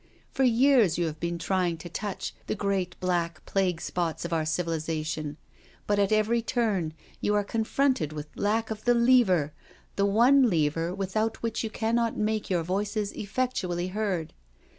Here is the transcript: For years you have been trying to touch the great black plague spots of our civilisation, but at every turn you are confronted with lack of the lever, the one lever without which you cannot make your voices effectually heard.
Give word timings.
For 0.31 0.41
years 0.43 0.97
you 0.97 1.05
have 1.05 1.19
been 1.19 1.37
trying 1.37 1.77
to 1.77 1.87
touch 1.87 2.33
the 2.47 2.55
great 2.55 2.99
black 2.99 3.45
plague 3.45 3.79
spots 3.79 4.25
of 4.25 4.33
our 4.33 4.45
civilisation, 4.45 5.37
but 5.85 5.99
at 5.99 6.11
every 6.11 6.41
turn 6.41 6.95
you 7.19 7.35
are 7.35 7.43
confronted 7.43 8.11
with 8.11 8.25
lack 8.35 8.71
of 8.71 8.85
the 8.85 8.95
lever, 8.95 9.53
the 9.97 10.07
one 10.07 10.49
lever 10.49 10.91
without 10.95 11.43
which 11.43 11.63
you 11.63 11.69
cannot 11.69 12.17
make 12.17 12.49
your 12.49 12.63
voices 12.63 13.11
effectually 13.15 13.89
heard. 13.89 14.33